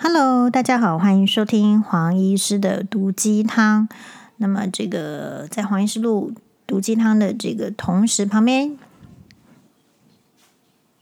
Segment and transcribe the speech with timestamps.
[0.00, 3.88] Hello，大家好，欢迎收听黄医师的毒鸡汤。
[4.36, 6.32] 那么，这个在黄医师录
[6.68, 8.78] 毒鸡汤的这个同时，旁边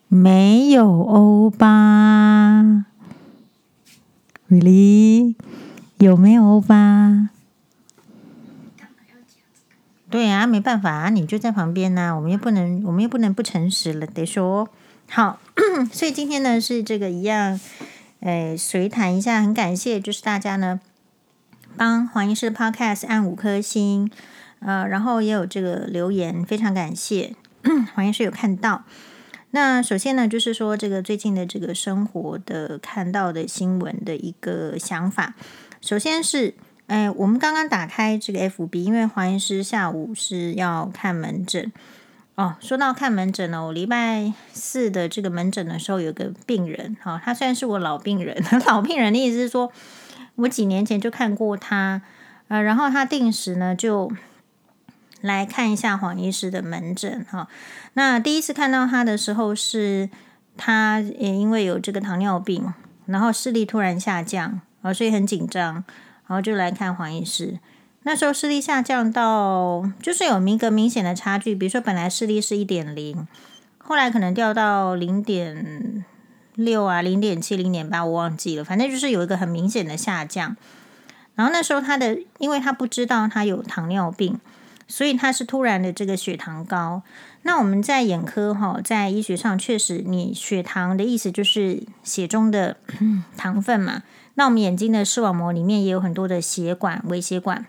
[0.08, 2.86] 没有欧巴
[4.48, 5.34] ，Really？
[5.98, 7.28] 有没有欧巴？
[10.08, 14.66] 对啊，没办法啊，你就在旁边呢、啊，我们又不能，我们又不能不诚实了，得说
[15.10, 15.38] 好。
[15.92, 17.60] 所以今天呢，是这个一样。
[18.26, 20.80] 哎，随谈一下，很感谢，就是大家呢
[21.76, 24.10] 帮黄医师 Podcast 按五颗星，
[24.58, 27.36] 呃，然后也有这个留言，非常感谢
[27.94, 28.82] 黄医师有看到。
[29.52, 35.36] 那首先呢，就是说这个最近的这个生活的看到的新闻的一个想法。
[35.80, 36.54] 首先是，
[36.88, 41.72] 哎，我们刚刚打开这个 FB，因为黄医师下午是要看门诊。
[42.36, 48.36] 哦，说到看门诊呢，我礼拜四的这个门诊的时候，有个病人，哈、哦，他虽然是我老病人，
[48.68, 49.72] 老病人的意思是说，
[50.34, 52.02] 我几年前就看过他，
[52.48, 54.12] 呃，然后他定时呢就
[55.22, 57.48] 来看一下黄医师的门诊，哈、哦。
[57.94, 60.10] 那第一次看到他的时候，是
[60.58, 62.70] 他也因为有这个糖尿病，
[63.06, 65.72] 然后视力突然下降，啊、所以很紧张，
[66.26, 67.58] 然后就来看黄医师。
[68.08, 73.26] 那时候视力下降到，就是有一个明显的差距，比如说本来视力是一点零，
[73.78, 76.04] 后来可能掉到零点
[76.54, 80.56] 六啊、零点七、零点八，我忘记了，反正就是有一个很明显的下降。
[81.34, 84.38] 然后那时候他的，因为他不知道他有糖尿病，
[84.86, 87.02] 所以他是突然的这个血糖高。
[87.42, 92.76] 那我们在眼科哈，在医学上确实，你血糖的意思就是血中的
[93.36, 94.04] 糖分嘛。
[94.34, 97.66] 那我们眼睛的视网膜里面也有很多的血管、微血管。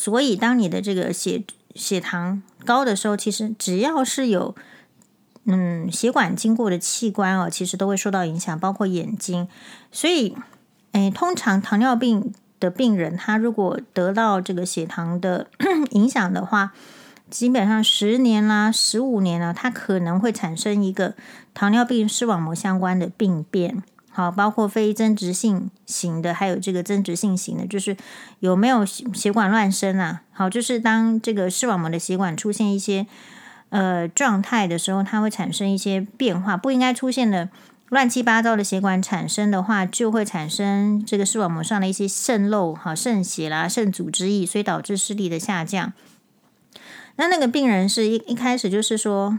[0.00, 1.42] 所以，当你的这个血
[1.74, 4.54] 血糖高的时候，其实只要是有
[5.44, 9.48] 嗯血管经过的器官哦，其实都会受到影响，包括眼睛。
[9.90, 10.36] 所以，
[10.92, 15.48] 诶，通常糖尿病的病人，他如果得到这个血糖的
[15.90, 16.72] 影响的话，
[17.28, 21.14] 基本上十年啦、十五年了，他可能会产生一个
[21.52, 23.82] 糖尿病视网膜相关的病变。
[24.18, 27.96] 好，包括非增殖性型的，还有这个增殖性型的，就是
[28.40, 30.22] 有没有血管乱生啊？
[30.32, 33.06] 好，就是当这个视网膜的血管出现一些
[33.68, 37.48] 呃状态的时候，它会产生一些变化，不应该出现的
[37.90, 45.92] 乱七八糟的血管产生的话，就会产生这个视网膜上的一些渗漏、好渗血啦、渗组织液，所以导致视力的下降。
[47.14, 49.38] 那那个病人是一一开始就是说。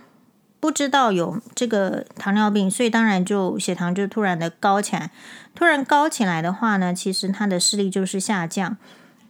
[0.59, 5.11] 不知道有这个糖尿病，所以当然就血糖就突然的高起来。
[5.55, 8.75] 突然高起来的话呢，其实他的视力就是下降。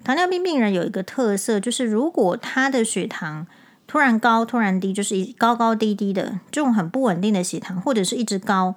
[0.04, 3.46] 糖尿病病人有一个特色，就是如果他的血糖
[3.86, 8.74] 突然高、突然低，就是一高高低低的这种很不稳定的血糖，或者是一直高，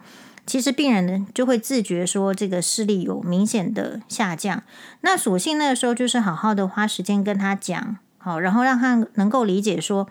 [0.46, 4.62] 其实病人呢就会自觉说这个视力有明显的下降。
[5.00, 10.06] 那索性那个时候就是好好的花时间跟他讲，好，然后让他能够理解说。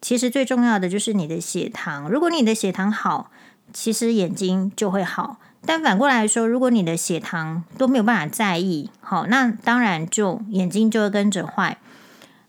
[0.00, 2.08] 其实最重要的就是你的血糖。
[2.08, 3.30] 如果你的血糖好，
[3.72, 5.38] 其实眼睛就会好。
[5.64, 11.78] 但反过来说，如果你的血糖都没有办法在意，好，那当然就眼睛就会跟着坏。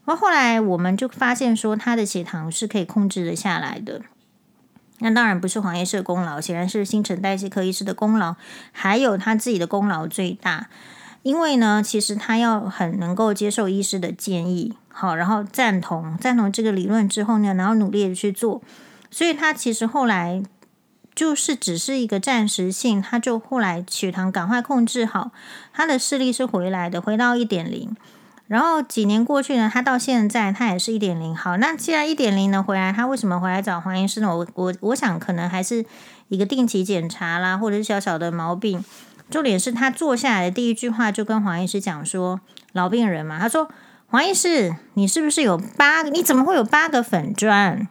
[0.05, 4.01] 然后后来我们就发现说，他的血糖是可以控制得下来的。
[4.99, 8.35] 那当然不是黄医师的功劳，显然是新陈代谢科医师的功劳，
[8.71, 10.69] 还有他自己的功劳最大。
[11.23, 14.73] 因为呢，其实他要很能够接受医师的建议。
[14.99, 18.63] 好，然后赞同赞同这个理论之后呢，然后努力的去做，
[19.11, 20.41] 所以他其实后来
[21.13, 25.29] 就是只是一个暂时性，他就后来血糖赶快控制好，
[25.71, 27.95] 他的视力是回来的，回到一点零，
[28.47, 31.37] 然后几年过去呢，他到现在他也是一点零。
[31.37, 34.35] 好，那既然一点零能回来，他为什么回来找黄医师呢？
[34.35, 35.85] 我我我想可能还是
[36.29, 38.83] 一个定期检查啦，或者是小小的毛病。
[39.29, 42.41] 重点是他坐下来的第一句话就跟黄医师讲说，
[42.71, 43.69] 老病人嘛，他说。
[44.09, 46.09] 黄医师，你是不是有八个？
[46.09, 47.87] 你怎么会有八个粉砖？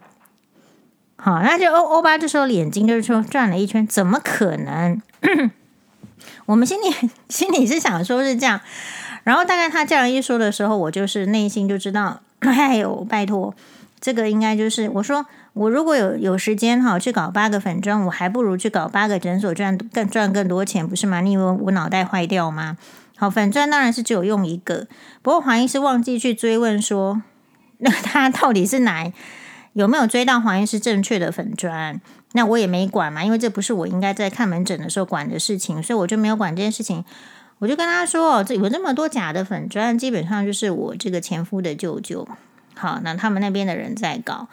[1.16, 5.00] 好，那就欧欧巴这时候眼睛就是说转了一圈，怎么可能？
[6.46, 6.86] 我们心里
[7.28, 8.60] 心里是想说是这样，
[9.24, 13.54] 然后大概他这样一说的时候，我就是内心就知道， 哎呦，拜托，
[14.00, 21.20] 这个应该就是我说，我如果有有时间哈，去搞八个粉砖，我还不如去搞八个诊所赚更赚更多钱，不是吗？
[21.20, 22.78] 你以为我脑袋坏掉吗？
[23.18, 24.86] 好，粉砖当然是只有用一个。
[25.22, 27.22] 不过黄医师忘记去追问说，
[27.78, 29.10] 那他到底是哪
[29.72, 31.98] 有没有追到黄医师正确的粉砖？
[32.32, 37.02] 那我也没管嘛，因为这不是我应该在看门诊的时候管的事情，所以我就没有管这件事情。
[37.58, 42.28] 我就跟他说：“哦，这有这么多假的粉砖，基本上就是我这个前夫的舅舅。
[42.74, 44.48] 好，那他们那边的人在搞。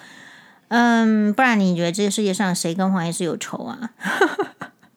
[0.70, 3.90] 嗯，不然你觉得这个世界上谁跟黄医师有仇啊？”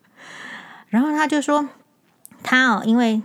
[0.88, 1.68] 然后他就说。
[2.42, 3.22] 他哦，因为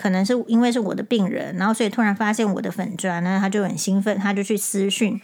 [0.00, 5.20] 可能是因为是我的病人，然后所以突然发现我的粉砖，那他就很兴奋，他就去私讯，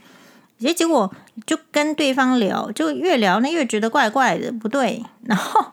[0.59, 1.11] 结结果
[1.47, 5.73] 就跟对方聊，就越聊呢越觉得怪怪的，不对，然后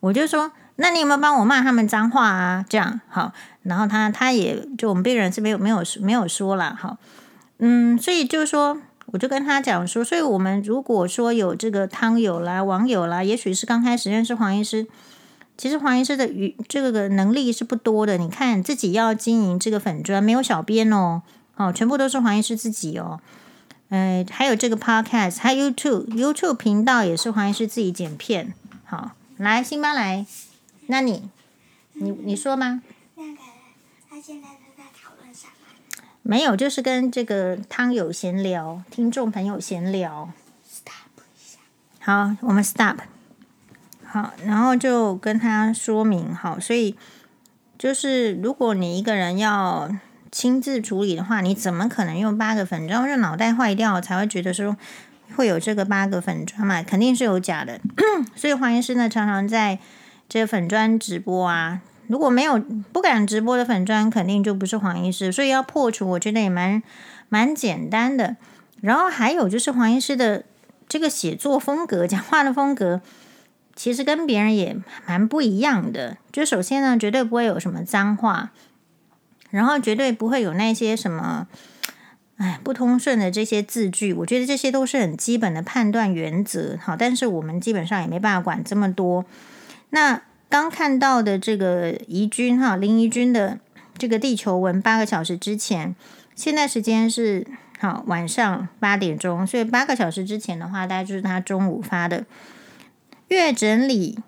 [0.00, 2.64] 我就说，那你有没有帮我骂他们脏话啊？
[2.68, 6.96] 这样好，然后他他也就我们病人是没有没有没有说了，好，
[7.58, 8.78] 嗯，所以就是说。
[9.08, 14.88] 我就跟他讲说，所以我们如果说有这个汤友啦、网友啦，也许是刚开始认识黄医师，
[15.56, 18.18] 其实黄医师的与这个能力是不多的。
[18.18, 21.22] 你看自己要经营这个粉砖，没有小编哦，
[21.56, 23.20] 哦，全部都是黄医师自己哦。
[23.88, 28.54] 呃，还有这个 podcast，还有 YouTube，YouTube 频道也是黄医师自己剪片。
[28.84, 30.26] 好，来，辛巴来，
[30.86, 31.28] 那你，
[31.92, 32.82] 你你说吗？
[33.16, 33.38] 那个，
[34.10, 34.48] 他现在。
[36.26, 40.30] 没有，就是跟这个汤友闲聊，听众朋友闲聊。
[40.66, 41.58] Stop 一下。
[42.00, 43.13] 好，我们 Stop。
[44.14, 46.94] 好，然后就跟他说明，好，所以
[47.76, 49.90] 就是如果你一个人要
[50.30, 53.04] 亲自处理的话，你怎么可能用八个粉专？
[53.08, 54.76] 就脑袋坏掉才会觉得说
[55.34, 56.80] 会有这个八个粉专嘛？
[56.80, 57.80] 肯定是有假的。
[58.36, 59.80] 所以黄医师呢，常常在
[60.28, 61.80] 这粉砖直播啊。
[62.06, 62.56] 如果没有
[62.92, 66.80] 不敢直播的粉砖，肯定就不是黄医师，所以要破除，我觉得也蛮
[67.28, 68.36] 蛮简单的。
[68.80, 70.44] 然后还有就是黄医师的
[70.88, 73.00] 这个写作风格、讲话的风格，
[73.74, 74.76] 其实跟别人也
[75.06, 76.16] 蛮不一样的。
[76.32, 78.50] 就首先呢，绝对不会有什么脏话，
[79.50, 81.46] 然后绝对不会有那些什么
[82.36, 84.12] 哎不通顺的这些字句。
[84.12, 86.78] 我觉得这些都是很基本的判断原则。
[86.82, 89.24] 好，但是我们基本上也没办法管这么多。
[89.90, 90.22] 那。
[90.50, 93.58] 刚看到的这个怡君哈林怡君的
[93.98, 95.96] 这个地球文八个小时之前，
[96.36, 97.44] 现在时间是
[97.80, 102.24] 好晚上八点钟，所以八个小时之前的话，大概就是他中午发的。
[103.34, 104.20] 越整理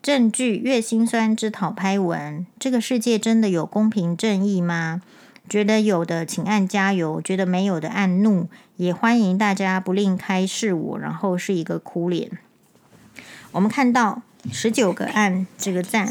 [0.00, 5.02] 证据越心酸之讨拍文，这个世界真的有公平正义吗？
[5.48, 8.46] 觉得有的请按加油，觉得没有的按怒，
[8.76, 10.98] 也欢迎大家不吝开示我。
[11.00, 12.38] 然后是一个哭脸，
[13.50, 14.22] 我们看到。
[14.52, 16.06] 十九个按这个赞，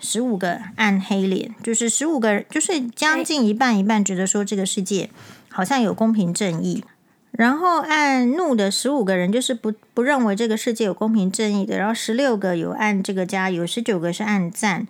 [0.00, 5.08] 十五个按黑脸，就是十五个，就是将近一半一半，觉得说这个世界
[5.48, 6.84] 好像有公平正义。
[7.32, 11.78] 然后按怒的十五个人，就是不不认为这个世界有公平正义的。
[11.78, 14.86] 然后十六个有按这个加油，十九个是按赞。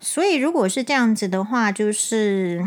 [0.00, 2.66] 所以如果是这样子的话，就是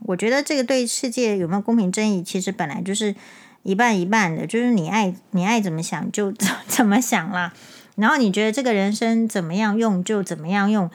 [0.00, 3.14] 我觉得这个对世界有没有公平正义，其实本来就是
[3.62, 7.52] 一半一半的，就是你爱你爱怎么想就 怎怎么想啦。
[7.96, 10.88] 然后你觉得这个人生怎么样用就怎么样用。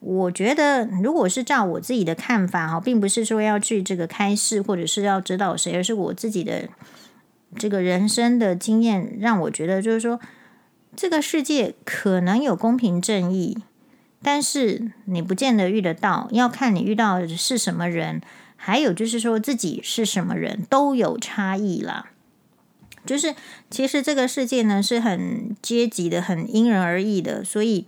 [0.00, 6.68] 我觉得如果是照我自己的看法哈，并不是说要去这个开示或者是要指导谁，而是我自己的
[7.56, 10.20] 这个人生的经验让我觉得，就是说
[10.94, 13.58] 这个世界可能有公平正义，
[14.22, 18.20] 但是你不见得遇得到，要看你遇到的是什么人，
[18.56, 22.10] 还有就是说自己是什么人都有差异啦。
[23.06, 23.34] 就是，
[23.70, 27.86] 其实这个世界呢是很阶级的，很因人而异的，所以，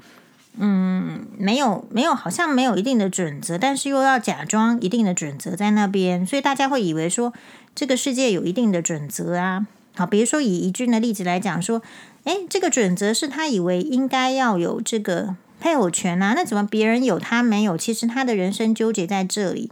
[0.62, 7.32] 嗯，没有没有，好像没有一定的准则，但是又要假装一定的准则在那边，所以大家会以为说
[7.74, 9.66] 这个世界有一定的准则啊。
[9.96, 11.80] 好，比如说以怡君的例子来讲，说，
[12.24, 17.78] 诶，这个准则是他以为应该要有这个配偶权啊，那怎么别人有他没有？
[17.78, 19.70] 其实他的人生纠结在这里，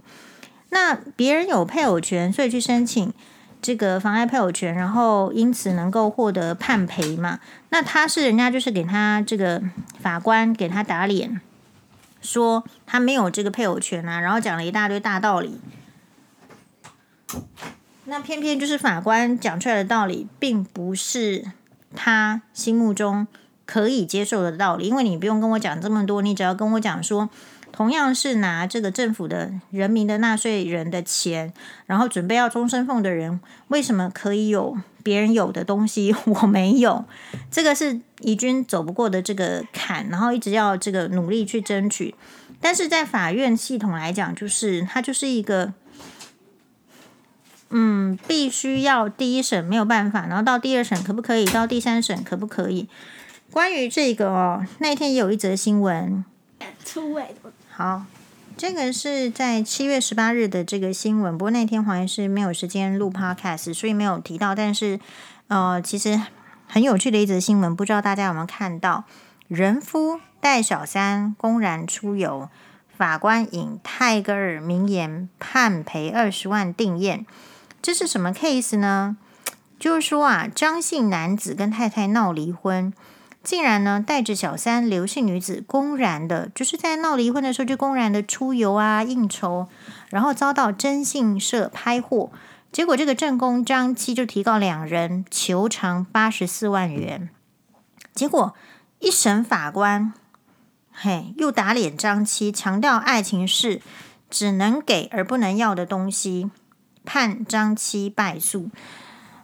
[0.71, 3.13] 那别人有配偶权，所以去申请。
[3.61, 7.39] 这个妨碍配偶权，然后因此能够获得判赔嘛？
[7.69, 9.61] 那他是人家就是给他这个
[9.99, 11.41] 法官给他打脸，
[12.21, 15.59] 说他没有这个配偶权啊，然后讲了一大堆大道理。
[18.05, 21.45] 那偏偏就是法官讲出来的道理，并不是
[21.95, 23.27] 他心目中
[23.65, 27.29] 可以接受的道理，因为你不用跟我讲这么多，你只要跟我讲说。
[27.71, 31.53] 同样是拿这个政府的人民的纳税人的钱，
[31.85, 37.05] 然后准备要终身俸的人，为什么可以有别人有的东西，我没有？
[37.49, 42.13] 这个是宜君走不过的这个坎，然后一直要这个努力去争取。
[42.59, 45.73] 但是在法院系统来讲，就是它就是一个，
[47.69, 51.45] 嗯，必须要第一审没有办法，然后到第二审可不可以？
[51.45, 52.89] 到第三审可不可以？
[53.51, 56.25] 关于这个哦，那天也有一则新闻。
[57.81, 58.03] 好，
[58.57, 64.53] 这个是在七月十八日的这个新闻，不过那天黄医师没有时间录 podcast，所以没有提到。
[64.53, 64.99] 但是，
[65.47, 66.21] 呃，其实
[66.67, 69.05] 很有趣的一则新闻，不知道大家有没有看到？
[69.47, 72.49] 人夫带小三公然出游，
[72.97, 77.23] 法官引泰戈尔名言判赔二十万定谳，
[77.81, 79.15] 这是什么 case 呢？
[79.79, 82.91] 就是说啊，张姓男子跟太太闹离婚。
[83.49, 89.67] 竟然呢带着小三刘姓女子，公然的，就是在闹离婚的时候就公然的出游啊应酬，
[90.11, 92.29] 然后遭到征信社拍获，
[92.71, 97.31] 结果这个正宫张妻就提告两人求偿八十四万元，
[98.13, 98.53] 结果
[98.99, 100.13] 一审法官
[100.91, 103.81] 嘿又打脸张妻，强调爱情是
[104.29, 106.51] 只能给而不能要的东西，
[107.03, 108.69] 判张妻败诉。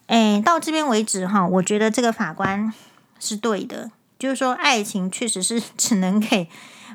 [0.05, 2.71] 哎，到这边为止哈，我觉得这个法官
[3.19, 6.47] 是对的，就是说爱情确实是 只能给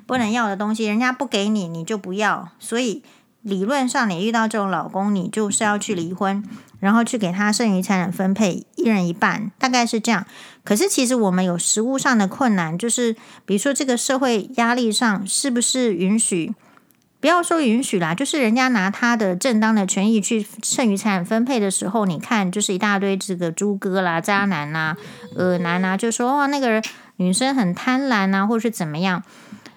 [0.07, 2.49] 不能要的东西，人家不给你，你就不要。
[2.59, 3.03] 所以
[3.43, 6.45] 理论上，你遇到这种老公，你就是要去离婚，
[6.79, 10.27] 然后去给他剩余财产分配，一人一半，大概是这样。
[10.63, 13.15] 可是其实我们有实物上的困难，就是
[13.47, 16.55] 比如说这个社会压力上，是不是允许？
[17.21, 24.97] 不要说允许啦，就是人家拿他的正当的权益去剩余财产分配的时候，你看就是一大堆这个猪哥啦、渣男呐、
[25.37, 26.83] 恶男呐，就说哇那个人
[27.17, 29.23] 女生很贪婪呐，或者是怎么样。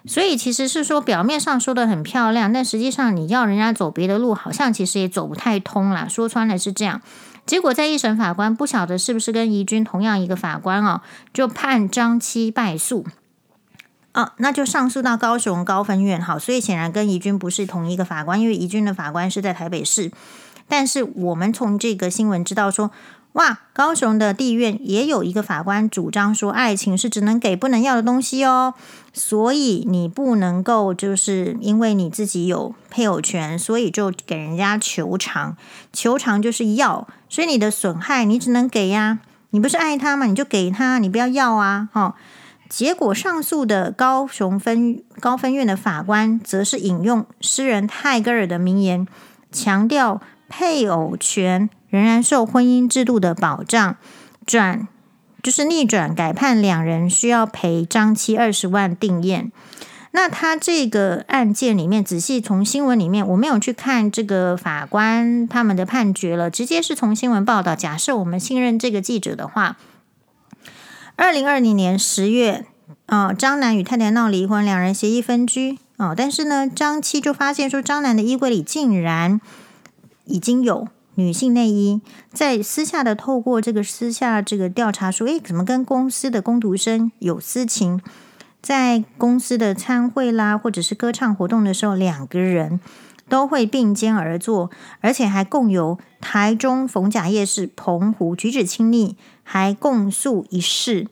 [0.05, 6.07] 所以其实是说表面上说的很漂亮，但实际上你要人家走别的路，好像其实也走不太通啦。
[6.09, 7.01] 说穿了是这样。
[7.45, 11.01] 结果在一审法官不晓得是不是跟怡君同样一个法官哦，
[11.33, 13.05] 就判张妻败诉。
[14.13, 20.11] 哦，那就上诉到高雄高分院，好，所以显然跟怡君不是同一个法官，因为怡君的法官是在台北市。
[20.67, 22.91] 但是我们从这个新闻知道说，
[23.33, 28.75] 哇，高雄的地院也有一个法官主张说，爱情是只能给不能要的东西哦，
[29.11, 35.57] 所以你不能够就是因为你自己有配偶权，所以就给人家求偿，
[35.91, 39.17] 求偿就是要，所以你的损害你只能给呀，
[39.49, 40.27] 你不是爱他吗？
[40.27, 42.13] 你就给他，你不要要啊，哦。
[42.75, 49.07] 结果上诉的高雄分高分院的法官，则是引用诗人泰戈尔的名言，
[49.51, 53.95] 强调配偶权仍然受婚姻制度的保障，
[54.47, 54.87] 转
[55.43, 59.51] 就是逆转改判两人需要赔张妻二十万定谳。
[60.09, 67.75] 那他这个案件里面，仔细从新闻里面，我没有去看这个法官他们的判决了，直接是从新闻报道。
[67.75, 69.77] 假设我们信任这个记者的话。
[71.15, 72.65] 二零二零年十月，
[73.05, 75.77] 啊、张男与太太闹离婚，两人协议分居。
[75.97, 79.39] 哦，但是呢，张妻就发现说，张男的衣柜里竟然
[80.25, 82.01] 已经有女性内衣，
[82.33, 88.01] 在私下的透过这个私下这个调查说，诶，怎么跟公司的工读生有私情？
[88.59, 92.79] 在公司的餐会啦，或者是歌唱活动的时候，两个人
[93.29, 99.15] 都会并肩而坐，而且还共游台中逢甲夜市、澎湖，举止亲昵。
[99.43, 101.07] 还共宿一事，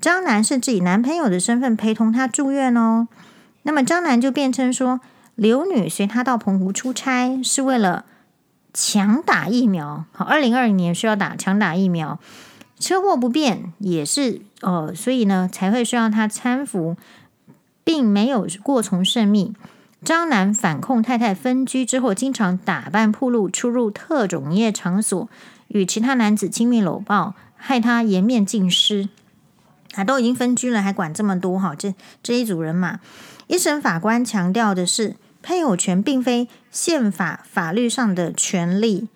[0.00, 3.08] 张男甚至以男朋友的身份陪同他住院哦。
[3.62, 5.00] 那么张男就辩称说，
[5.34, 8.04] 刘女随他到澎湖出差是为了
[8.72, 10.04] 强打疫苗。
[10.12, 12.18] 好，二零二零年需要打强打疫苗，
[12.78, 16.96] 车祸不便也是哦，所以呢才会需要他搀扶，
[17.84, 19.54] 并没有过从甚密。
[20.04, 25.28] 张男反控太太分居之后，经常打扮暴露，出入特种营业场所，
[25.68, 27.34] 与其他男子亲密搂抱。
[27.58, 29.08] 害他颜面尽失，
[29.94, 31.74] 啊，都已经分居了，还管这么多哈？
[31.76, 33.00] 这这一组人马，
[33.48, 39.08] 一审法官强调的是，配偶权并非宪法法律上的权利。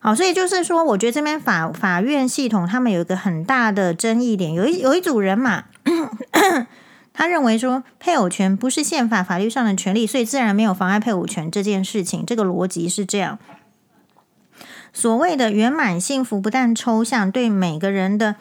[0.00, 5.64] 好，所以就是说，我觉得这边法法院系统他们有一个很大的争议点，有一有一组人马，
[7.12, 12.24] 他认为说配偶权不是宪法法律上的权利，所以自然没有妨碍配偶权这件事情。
[12.24, 13.40] 这个逻辑是这样。
[14.98, 18.34] 所谓的圆满幸福不但抽象，对每个人的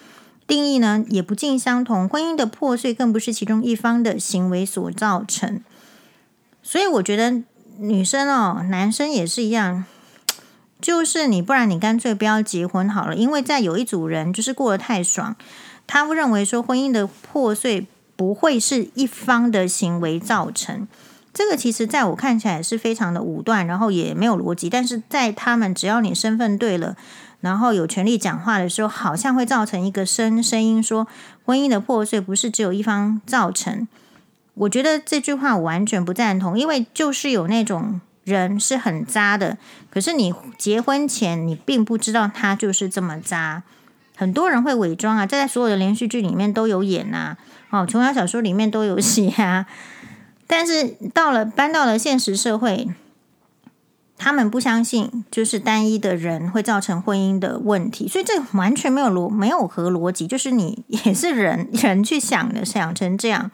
[0.48, 2.10] 定义呢也不尽相同。
[2.10, 5.62] 婚姻的破碎更不是其中一方的行为所造成。
[6.64, 7.44] 所以我觉得
[7.78, 9.86] 女生哦，男生也是一样，
[10.82, 13.16] 就是你不然你干脆不要结婚好了。
[13.16, 15.36] 因为在有一组人就是过得太爽，
[15.86, 17.86] 他会认为说婚姻的破碎
[18.16, 20.88] 不会是一方的行为造成。
[21.38, 24.72] 这个其实在我看起来是非常的武断，然后也没有逻辑。
[24.72, 26.96] 但是在他们只要你身份对了，
[27.42, 31.08] 然后有权利讲话的时候，好像会造成一个声声音说
[31.46, 33.88] 婚姻的破碎不是只有一方造成。
[34.56, 39.60] 我觉得这句话我完全不赞同，因为就是有那种人是很渣的，
[39.92, 43.62] 可是你结婚前你并不知道他就是这么渣。
[44.16, 47.38] 很多人会伪装啊，这在所有的连续剧里面都有演呐，
[47.70, 49.68] 哦，琼瑶小说里面都有写啊。
[50.48, 52.88] 但是到了搬到了现实社会，
[54.18, 63.52] 他们不相信就是单一的人会造成婚姻的问题，所以这完全没有逻没有合逻辑，就是你 也是人人去想的，想成这样。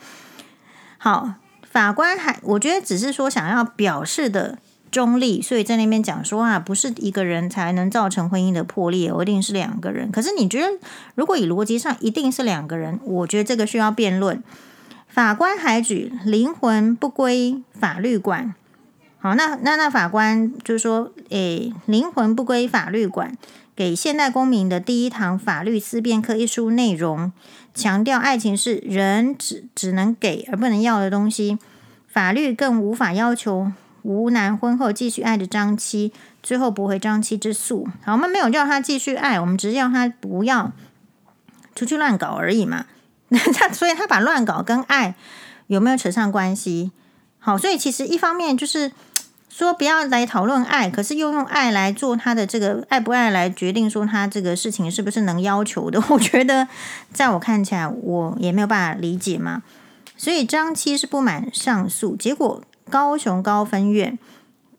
[0.98, 1.34] 好，
[1.70, 4.60] 法官还我觉得只是说想要表示的
[4.92, 10.12] 中立，所以在那边讲说啊，不是一个人才能造成婚姻的破裂，我一定是两个人。
[10.12, 10.68] 可是你觉得，
[11.16, 14.42] 如果以逻辑上一定是两个人，我觉得这个需要辩论。
[15.14, 18.56] 法官还举灵魂不归法律管，
[19.20, 23.38] 好，那那那法官就是说，诶，灵魂不归法律管，
[23.76, 27.32] 给现代公民的第一堂法律思辨课一书内容，
[27.76, 31.60] 强调爱情是人只只能给而不能要的东西，
[32.08, 33.72] 法律更无法要求。
[34.02, 37.88] 吴男婚后继续爱着张妻，最后驳回张妻之诉。
[38.04, 40.72] 好，我们没有叫他继续爱，我们只是要他不要
[41.76, 42.88] 出去乱搞而已嘛。
[43.54, 45.16] 他所以，他把乱搞跟爱
[45.68, 46.92] 有没有扯上关系？
[47.40, 48.92] 好，所以其实一方面就是
[49.50, 56.02] 说不要来讨论爱，可是又用爱来做他的这个爱不爱来决定说他这个事情是不是能要求的。
[56.10, 56.68] 我觉得
[57.12, 59.64] 在我看起来，我也没有办法理解嘛。
[60.16, 62.62] 所以张七是不满上诉，结果。
[62.90, 64.20] 高雄高分院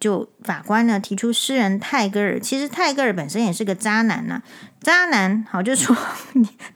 [0.05, 4.43] 就法官呢提出诗人泰戈尔，其实泰戈尔本身也是个渣男呐、
[4.83, 5.97] 渣男好就说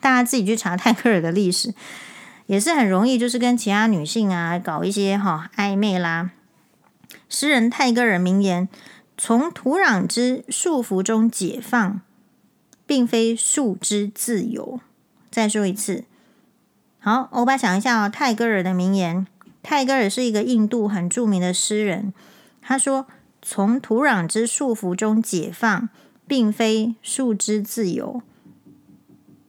[0.01, 1.75] 大家自己去查泰戈尔的历史，
[2.47, 6.31] 也是很容易就是跟其他女性啊搞一些哈暧昧啦。
[7.29, 8.67] 诗人泰戈尔名言：
[9.19, 12.01] 从土壤之束缚中解放，
[12.87, 14.81] 并非树之自由。
[15.31, 16.05] 再说一次，
[16.99, 19.27] 好，欧巴想一下哦，泰戈尔的名言。
[19.63, 22.15] 泰戈尔是一个印度很著名的诗人。
[22.61, 23.07] 他说
[23.51, 25.89] ：“从土壤之束缚中解放，
[26.27, 28.21] 并非树之自由。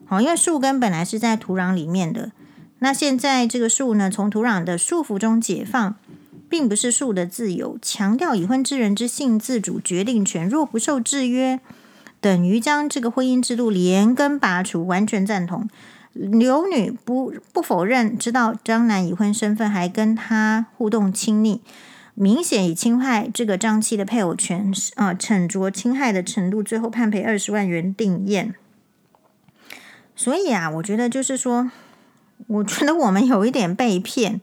[0.05, 2.31] 好，因为树根本来是在土壤里面的。
[2.79, 5.95] 那现在这个树呢，从土壤的束缚中解放，
[6.47, 7.77] 并不是树的自由。
[7.81, 11.59] 强调已婚之人之性自主决定权，若不受制约，
[12.21, 14.87] 等于将这个婚姻制度连根拔除。
[14.87, 15.67] 完全赞同。”
[16.13, 21.61] 刘女不不否认知道张男已婚身份，还跟他互动亲密，
[22.21, 28.51] 明显已侵害这个张妻的配偶权啊，沉着侵害的程度，最后判赔二十万元定谳。
[30.17, 31.71] 所以啊，我觉得就是说，
[32.47, 34.41] 我觉得我们有一点被骗。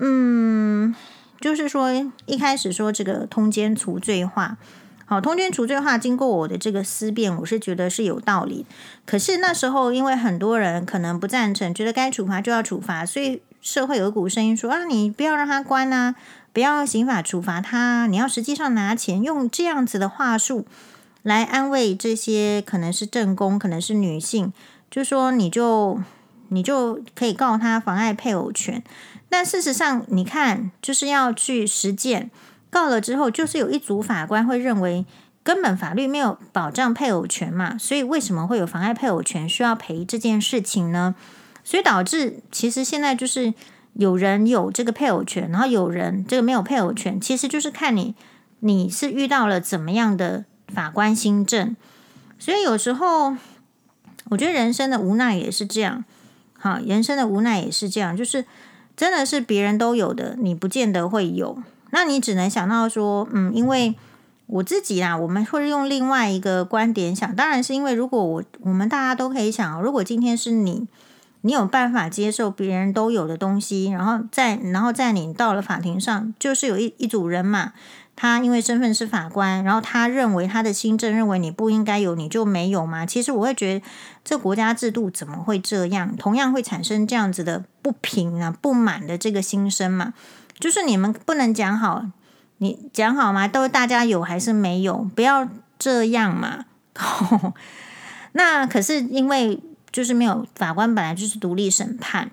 [0.00, 0.92] 嗯，
[1.40, 1.92] 就是说
[2.24, 4.58] 一开始说这个通奸除罪化。
[5.04, 8.66] 好，通奸除罪化，经过我的这个思辨，我是觉得是有道理。
[9.04, 16.16] 可是那时候，因为很多人可能不赞成，觉得该处罚就要处罚，所以社会有一股声音说：啊，你不要让他关啊，
[16.56, 20.64] 不要刑法处罚他，你要实际上拿钱，用这样子的话术
[21.22, 24.54] 来安慰这些可能是正宫，可能是女性，
[24.90, 26.00] 就说你就
[26.48, 28.82] 你就可以告他妨碍配偶权。
[29.28, 32.30] 但事实上，你看，就是要去实践。
[32.70, 35.04] 告了之后，就是有一组法官会认为
[35.42, 41.14] 根本法律没有保障配偶权嘛，所以为什么会有妨碍配偶权需要赔这件事情呢？
[41.62, 43.52] 所以导致其实现在就是
[43.98, 48.14] 有人有这个配偶权，然后有人这个没有配偶权，其实就是看你
[48.60, 51.74] 你是遇到了怎么样的法官新政。
[52.38, 53.34] 所以有时候
[54.28, 56.04] 我觉得人生的无奈也是这样，
[56.58, 58.44] 好，人生的无奈也是这样，就是
[58.96, 61.62] 真的是别人都有的，你不见得会有。
[61.90, 63.94] 那你只能想到说，嗯，因为
[64.46, 70.86] 我自己啊，我们会用另外一个观点想，当然是因为如果我我们大家都可以想，如果今天是你，
[71.46, 77.72] 你有办法接受别人都有的东西，然后在然后在你到了法庭上，就是有一一组人嘛，
[78.16, 83.06] 他因为身份是法官，然后他认为他的新政认为你不应该有，你就没有嘛。
[83.06, 83.86] 其实我会觉得
[84.24, 90.14] 这国家制度怎么会这样，同样会产生这样子的不平啊、不满的这个心声嘛。
[90.58, 92.04] 就是你们不能讲好，
[92.58, 93.46] 你讲好吗？
[93.46, 95.08] 都大家有还是没有？
[95.14, 96.64] 不要这样嘛。
[98.32, 102.30] 那可是因为就是没有法官本来就是独立审判，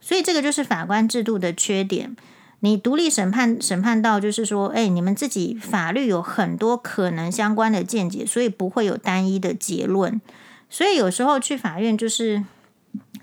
[0.00, 2.16] 所以这个就是法官制度的缺点。
[2.60, 10.20] 你独立审判审判到就是说，哎，你们自己法律有很多可能相关的见解，所以不会有单一的结论。
[10.68, 12.44] 所以有时候去法院就是，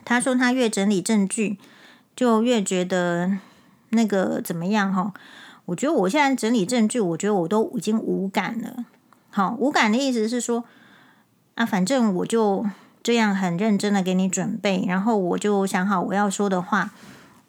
[0.03, 1.57] 他说他越整理证据，
[2.15, 3.37] 就越觉得。
[3.89, 5.13] 那个怎么样哈？
[5.65, 8.83] 我觉得我现在整理证据，我觉得我都已经无感了。
[9.29, 10.65] 好，无感的意思是说，
[11.53, 12.65] 啊，反正我就
[13.05, 16.89] 这样很认真的给你准备，然后我就想好我要说的话。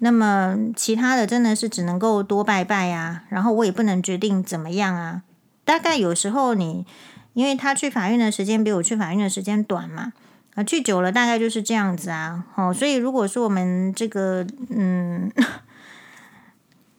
[0.01, 5.23] 那么其他的真的是只能够多拜拜啊，然后我也不能决定怎么样啊。
[5.65, 6.85] 大概有时候你，
[7.33, 10.13] 因为他去法院的时间比我去法院的时间短嘛，
[10.57, 12.45] 啊，去久了大概就是这样子啊。
[12.57, 15.33] 哦，所以如果说我们这个，嗯。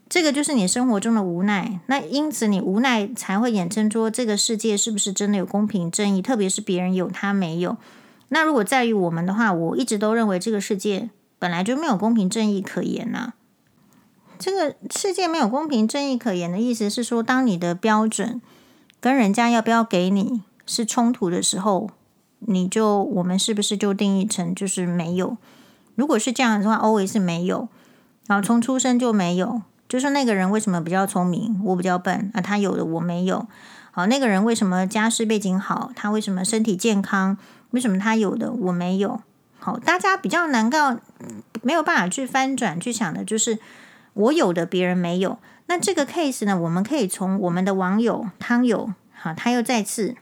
[0.09, 6.21] 这个就是你生活中的无奈，那因此你无奈才会衍生出这个世界是不是真的有公平正义？
[6.21, 7.75] 特别是别人有他没有。
[8.29, 11.09] 那如果在于我们的话，我一直都认为这个世界
[11.39, 13.33] 本来就没有公平正义可言呐、
[14.37, 18.41] 这个世界没有公平正义可言的意思是说，当你的标准
[18.99, 21.89] 跟人家要不要给你是冲突的时候，
[22.39, 25.37] 你就我们是不是就定义成就是没有？
[25.95, 27.69] 如果是这样的话，always 没有，
[28.27, 32.41] 然后从出生就没有，就是那个人为什么比较聪明，我比较笨啊？
[32.41, 33.47] 他有的我没有。
[33.89, 35.91] 好，那个人为什么家世背景好？
[35.95, 37.37] 他为什么身体健康？
[37.71, 39.21] 为什么他有的我没有？
[39.59, 40.99] 好，大家比较难够
[41.61, 43.59] 没有办法去翻转去想的就是
[44.13, 45.39] 我有的别人没有。
[45.65, 50.15] 那这个 case 呢，我们可以从我们的网友汤友，好，他又再次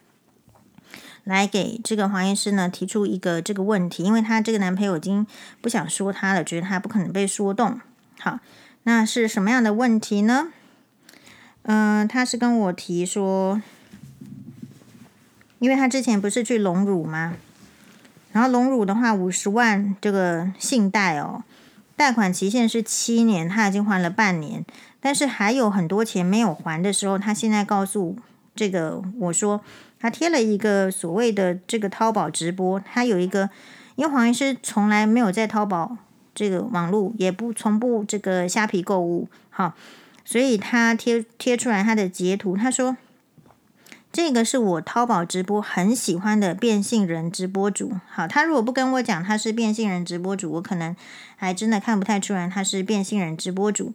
[1.23, 5.27] 来给这个黄医师呢提出一个这个问题，因为他这个男朋友已经
[5.61, 7.79] 不想说他了，觉得他不可能被说动。
[8.19, 8.39] 好，
[8.83, 10.47] 那是什么样的问题呢？
[11.63, 13.61] 嗯、他是跟我提说，
[15.65, 17.33] 因为他之前不是去隆乳吗？
[18.31, 21.41] 然后隆乳的话，五十万这个信贷哦，
[21.95, 24.63] 贷款期限是七年，他已经还了半年。
[24.99, 28.15] 但是还有很多钱没有还的时候，他现在告诉
[28.55, 29.59] 这个我说，
[29.99, 33.49] 他贴了一个所谓的这个淘宝直播，他有一个，
[33.95, 35.97] 因为黄医师从来没有在淘宝
[36.35, 39.73] 这个网络，也不从不这个虾皮购物，好，
[40.23, 42.95] 所以他贴贴出来他的截图，他说
[44.15, 50.95] 这个是我淘宝直播很喜欢的变性人直播主，好，他如果不跟我讲他是变性人直播主，我可能
[51.35, 53.93] 还真的看不太出来他是变性人直播主。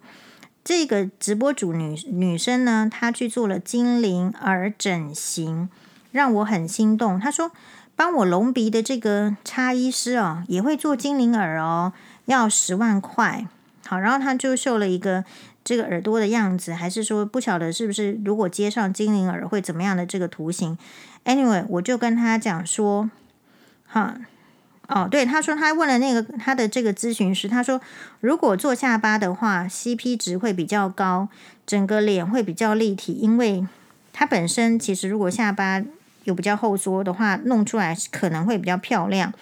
[0.63, 5.67] 这个直播主女女生呢，她去做了精灵耳整形，
[6.11, 7.19] 让我很心动。
[7.19, 7.49] 她说，
[7.95, 11.93] 帮我隆鼻的这个插医师哦，也会做精灵耳哦，
[12.25, 13.47] 要十万块。
[13.87, 15.25] 好，然后她就秀了一个
[15.63, 20.77] 这个耳朵的样子，还是说不晓得是不是如果接上精灵耳会怎么样的这个图形。
[21.25, 23.09] Anyway，我就跟他讲说，
[23.85, 24.15] 哈。
[24.87, 27.79] 哦，对，他说他问了那个他的这个咨询师，他说
[28.19, 31.29] 如果做下巴的话，CP 值会比较高，
[31.65, 33.65] 整个脸会比较立体，因为
[34.11, 35.81] 他本身其实如果下巴
[36.25, 39.33] 有比较后缩的话，弄出来可能会比较漂亮。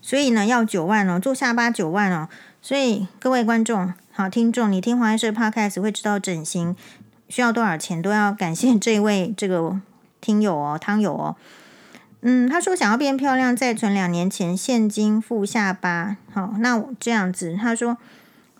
[0.00, 2.28] 所以呢，要九万哦，做下巴九万哦。
[2.62, 6.76] 所以各位观众、好听众，你听黄医师 Podcast 会知道整形
[7.30, 9.80] 需要多少钱，都要感谢这位这个
[10.20, 11.36] 听友哦，汤友哦。
[12.20, 16.18] 嗯，他说想要变漂亮，再存两年钱现金付下巴。
[16.34, 17.96] 好，那这样子，他说，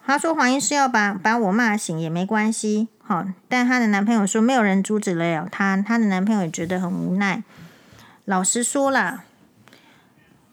[0.06, 2.88] 他说黄医师要把把我骂醒也没关系。
[3.02, 7.42] 好，但她的男朋友说没有人阻止了她，她的男朋友也觉得很无奈。
[8.24, 9.24] 老实说啦，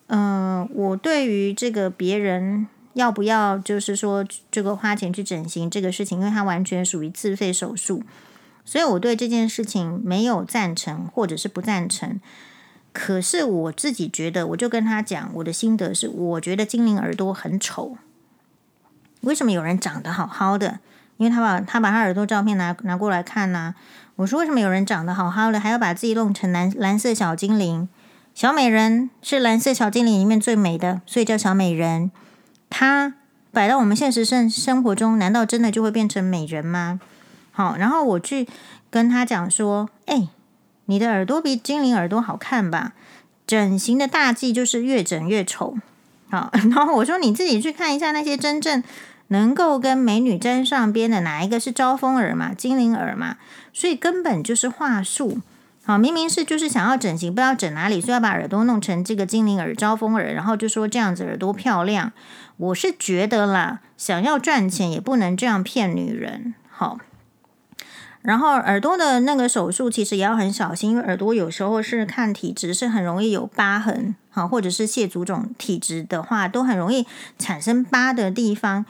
[0.08, 2.68] 嗯、我对于这个别人
[2.98, 8.02] 要不要就是说这个花钱去整形这个事情，因为他完全属于自费手术，
[8.66, 12.20] 所以我对这件事情没有赞成或者是不赞成。
[12.92, 17.96] 可是我自己觉得，我就跟他讲我的心得是，我觉得精灵耳朵很丑。
[19.22, 20.80] 为什么有人长得好好的？
[21.18, 23.76] 因为他把他把他耳朵照片拿拿过来看呐。
[24.16, 27.88] 我说为什么有人长得好好的，还要把自己弄成蓝蓝色小精灵？
[28.34, 32.12] 小美人是蓝色小精灵里面最美的，所以叫小美人。
[32.70, 33.14] 她
[33.52, 37.00] 摆到我们现实生生活中，难道真的就会变成美人吗？
[37.52, 38.48] 好，然后我去
[38.90, 40.30] 跟他讲说，哎。
[40.90, 42.94] 你的耳朵比精灵耳朵好看吧？
[43.46, 45.76] 整形的大忌就是越整越丑。
[46.30, 48.82] 好， 然后我说你自己去看一下那些真正
[49.28, 52.54] 能够跟美女沾上边的，哪一个是招风耳嘛？
[52.54, 53.36] 精灵耳嘛？
[53.74, 55.40] 所以根本就是话术。
[55.84, 62.14] 好，明明是就是想要整形，不知道整哪里，所以要把耳朵弄成这个精灵耳、招风耳，然后就说这样子耳朵漂亮。
[62.58, 66.54] 我是觉得啦，想要赚钱也不能这样骗女人。
[66.70, 67.00] 好。
[68.24, 77.08] 然后耳朵的那个手术其实也要很小心，因为耳朵有时候是看体质，是很容易有疤痕，好，或者是蟹足肿体质的话，都很容易
[77.40, 78.86] 产生疤的地方。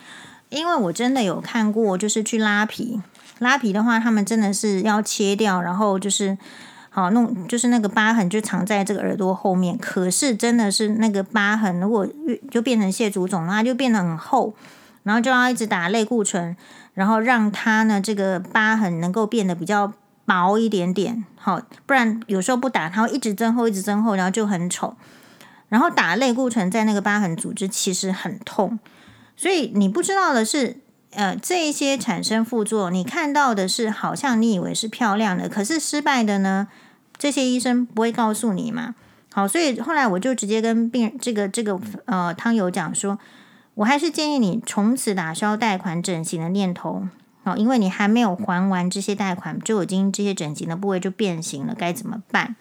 [0.49, 2.99] 因为我真的有看过，就是去拉皮，
[3.37, 6.35] 拉皮的话，他们真的是要切掉，然后就是
[6.99, 9.77] 好弄，就是那个疤痕就藏在这个耳朵后面。
[9.77, 12.07] 可是真的是那个疤痕，如果
[12.49, 14.55] 就变成蟹足肿，它就变得很厚，
[15.03, 16.57] 然后就要一直打类固醇。
[16.95, 19.93] 然后让它呢，这个疤痕能够变得比较
[20.25, 24.95] 薄一点点，好，不然有时候不打，它会一直增厚，一直增厚，然后就很丑。
[25.69, 28.79] 然后打类固醇在那个疤痕组织其实很痛，
[29.35, 30.77] 所以你不知道的是，
[31.11, 36.67] 呃，这一些产生副作用，你看到的是好像你以为是漂亮的，可是失败的呢，
[37.17, 38.95] 这些医生不会告诉你嘛。
[39.33, 43.17] 好，所以后来我就直接跟病人这个这个呃汤友讲说。
[43.77, 47.07] 我还是建议你从此打消贷款整形的念头，
[47.43, 52.55] 好，因为你还没有还完这些贷款，就已经这些整形的部位就变形了，该怎么办？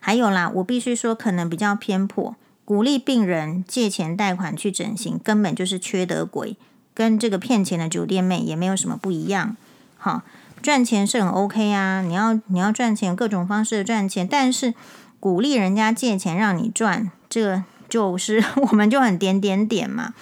[0.00, 6.56] 还有啦，我必须说，可能比较偏颇，鼓励病人借钱贷款去整形，根本就是缺德鬼。
[6.92, 9.56] 跟这个骗钱的酒店妹也没有什么不一样。
[9.96, 10.22] 好，
[10.62, 14.74] 赚钱是很 OK 啊，你要你要赚钱，各种方式的赚钱，但是
[15.18, 20.14] 鼓励人家借钱让你赚，这个就是 我们就很点点点嘛。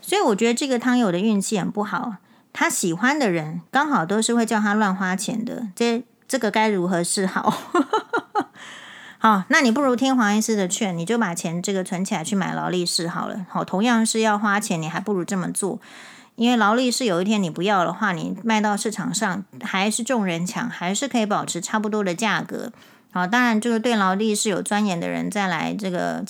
[0.00, 2.16] 所以我觉得这个汤友的运气很不好，
[2.52, 7.52] 他喜欢的人刚好都是会叫他乱花钱的，这这个该如何是好？
[9.18, 13.46] 好，那你不如听黄医师的劝，你就把钱这个存起来去买劳力士好了。
[13.48, 15.80] 好，同样是要花钱，你还不如这么做，
[16.36, 22.72] 因为劳力士有一天你不要的话，你卖到市场上还是众人抢，还是可以保持差不多的价格。
[23.12, 26.24] 好，当然就是对劳力士有钻研的人再来这个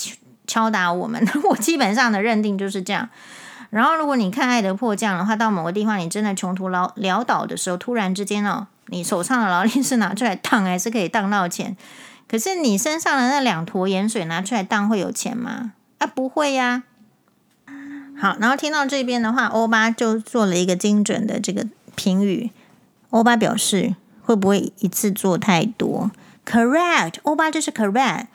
[0.46, 3.08] 敲打我们， 我基本上的认定就是这样。
[3.70, 11.76] 然后，如果你看《爱的迫降》的话，到某个地方你真的穷途潦潦倒的时候，突然之间哦，你手上的劳力士拿出来当，还是可以当到钱。
[12.28, 15.72] 可是你身上的那两坨盐水拿出来当会有钱吗？
[15.98, 16.82] 啊，不会呀。
[18.24, 22.50] 好，然后听到这边的话，欧巴就做了一个精准的这个评语。
[23.10, 26.10] 欧巴表示会不会一次做太多
[26.46, 28.28] ？Correct，欧巴就是 correct，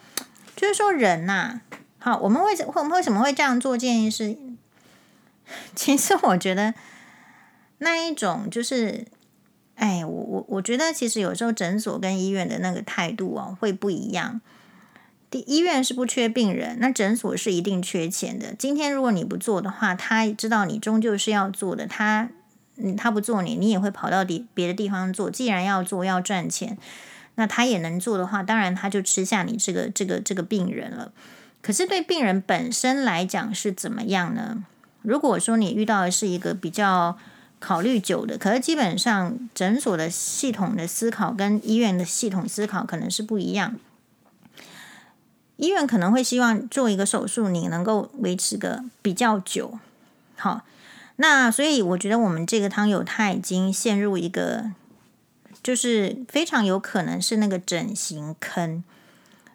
[0.55, 1.61] 就是说人呐、啊。
[1.97, 3.75] 好，我们为什会为什么会这样做？
[3.75, 4.37] 建议是。
[5.73, 6.75] 其实我觉得
[7.79, 9.07] 那一种就是，
[9.73, 14.39] 哎，我我我觉得其实有时候诊所跟医院的那个态度哦会不一样。
[15.31, 18.55] 第医院是不缺病人，那诊所是一定缺钱的。
[18.57, 22.29] 今天如果你不做的话，他知道你终究是要做的，他
[22.77, 25.29] 嗯他不做你，你也会跑到别别的地方做。
[25.29, 26.77] 既然要做要赚钱，
[27.35, 31.11] 那他也能做的话，当然他就吃下你这个这个这个病人了。
[31.61, 34.63] 可是对病人本身来讲是怎么样呢？
[35.03, 37.17] 如果说你遇到的是一个比较
[37.59, 43.75] 考虑久的，可是基本上诊所的系统的思考跟医院的系统思考可能是不一样。
[45.59, 49.77] 医院可能会希望做一个手术，你能够维持个比较久。
[50.35, 50.63] 好，
[51.17, 54.71] 那所以我觉得我们这个汤友他已经陷入一个，
[55.61, 58.83] 就是非常有可能是那个整形坑。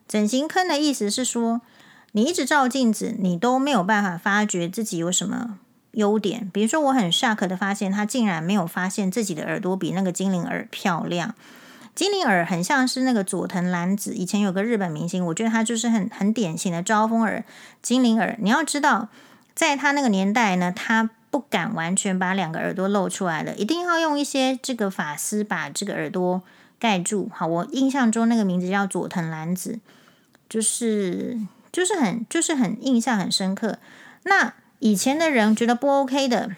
[0.06, 1.60] 整形坑的意思是说。
[2.16, 5.58] 你一直照镜子，你都没有办法发觉自己有什么
[5.94, 6.48] 优点。
[6.52, 11.34] 比如说，我很 shock 的发现，他竟然没有发现自己的耳朵比那个精灵耳漂亮。
[11.94, 17.44] 精灵耳很像是那个佐藤蓝子，以前有个日本明星，我觉得他就是很很典型的招风耳、
[17.80, 18.36] 精灵耳。
[18.40, 19.08] 你要知道，
[19.54, 26.42] 在他那个年代呢，他不敢完全把两个耳朵露出来了，一定要用一些这个发丝把这个耳朵
[26.78, 27.30] 盖住。
[27.32, 29.78] 好，我印象中那个名字叫佐藤蓝子，
[30.48, 31.40] 就是。
[31.74, 33.80] 就是很，就是很印象很深刻。
[34.22, 36.52] 那以前的人觉得不 OK 的，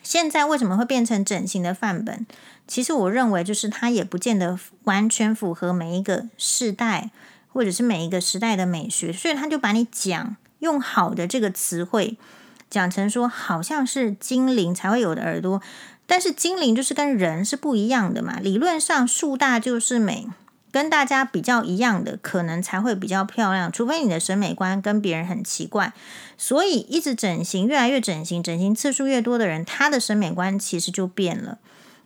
[0.00, 2.24] 现在为什么会变成整形的范本？
[2.68, 7.10] 其实我认为，就是它也不见得完全符合每一个世代，
[7.52, 9.12] 或者是每一个时代的美学。
[9.12, 12.16] 所以他就把你讲用好的这个词汇
[12.70, 15.60] 讲成说，好像是精灵才会有的耳朵，
[16.06, 18.38] 但是精灵就是跟人是不一样的嘛。
[18.38, 20.28] 理论上树大就是美。
[20.70, 23.72] 跟大家比较一样的，可能才会比较漂亮。
[23.72, 25.94] 除非你的审美观跟别人很奇怪，
[26.36, 31.56] 所以一直整形，越来越整形，整形次数越多的人，他的审美观其实就变了。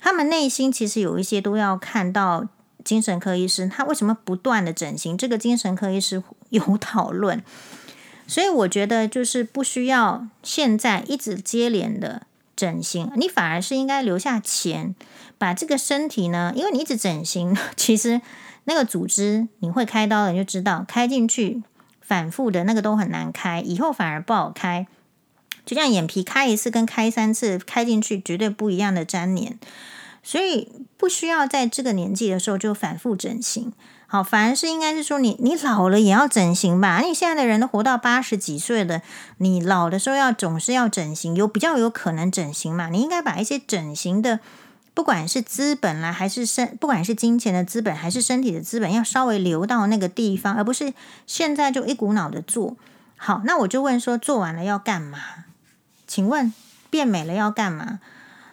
[0.02, 2.46] 他们内心其实有一些都要看到
[2.84, 5.16] 精神科医师，他为什么不断的整形？
[5.16, 7.42] 这个精神科医师有讨论，
[8.26, 14.94] 所以我觉得就是不需要现在一直接连的整形，你反而是应该留下钱，
[15.38, 18.20] 把这个身体呢，因为你一直整形， 其实。
[18.64, 21.64] 那个组织你会开刀的，你就知道开进去
[22.00, 24.86] 反复的那个都很难开，以后反而不好开。
[25.64, 29.58] 就像眼皮开一次跟开三次开进去绝对不一样的粘连，
[30.22, 33.72] 所以不需要在这个年纪的时候就反复整形。
[34.06, 37.00] 好，反而是应该是说你你老了也要整形吧？
[37.00, 39.00] 你现在的人都活到八十几岁了，
[39.38, 42.88] 你老的时候要总是要整形，有比较有可能整形嘛？
[42.90, 44.40] 你应该把一些整形的。
[44.94, 50.92] 不管是资本啦，还是身，不管是金钱的资本，还是身体的资本，要稍微留到那个地方，而不是
[51.26, 52.76] 现在就一股脑的做。
[53.16, 55.18] 好，那我就问说，做完了要干嘛？
[56.12, 56.52] 请问
[56.90, 57.98] 变美了要干嘛？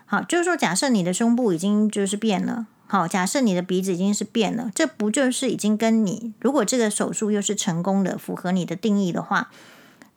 [0.05, 9.51] 好，就是说，假设你的胸部已经就是变了，好，假设你的鼻子已经是变了，这不就是已经跟你，如果这个手术又是成功的，符合你的定义的话，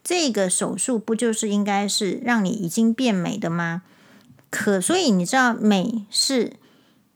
[0.04, 3.82] 这个手术不就是应该是让你已经变美的吗？
[4.48, 6.52] 可，所以你知道美是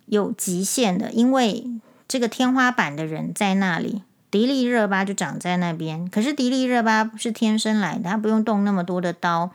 [0.06, 1.64] 有极限的，因为
[2.08, 6.10] 这个天花板的人在那里，迪丽热巴就长在那边。
[6.10, 9.52] 可是迪丽热巴是天生来的，她不用动那么多的刀。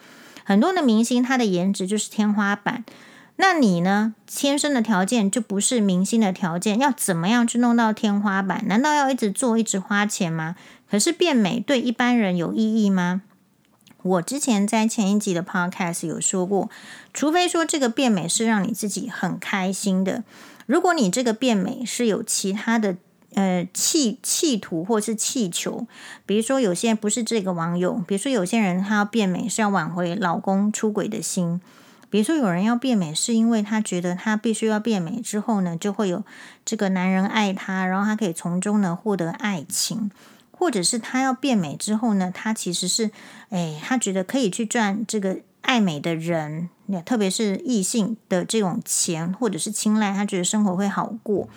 [0.52, 2.84] 很多的明星，他的颜值就是天花板。
[3.38, 4.16] 那你呢？
[4.28, 8.62] 天生的条件就不是明星的条件，要怎么样去弄到天花板？
[8.68, 10.58] 难道要一直做，一直花钱吗？
[10.90, 13.22] 可是变美对一般人有意义吗？
[14.04, 16.70] 我之前在前一集的 podcast 有说过，
[17.14, 20.26] 除非说这个变美是让你自己很开心的，
[20.66, 22.98] 如果你这个变美是有其他的
[23.36, 25.88] 呃企企图或是气球，
[26.26, 31.62] 比如说有些不是这个网友，比如说有些人他要变美是要挽回老公出轨的心，
[32.10, 36.24] 比如说有人要变美是因为他觉得他必须要变美之后呢，就会有
[36.66, 40.12] 这个男人爱他，然后他可以从中呢获得爱情。
[40.54, 43.10] 或者是他要变美之后呢，他其实是，
[43.50, 46.70] 哎，他觉得可以去赚这个爱美的人，
[47.04, 51.50] 特别是异性的这种钱，或者是青睐，他觉得生活会好过。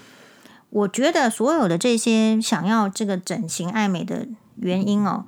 [0.74, 5.24] 我觉得所有的这些想要这个整形爱美的原因哦，